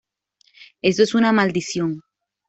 [0.81, 2.01] Eso es una maldición.